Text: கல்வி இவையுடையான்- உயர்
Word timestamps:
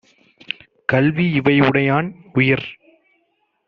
கல்வி 0.89 1.39
இவையுடையான்- 1.39 2.09
உயர் 2.33 2.67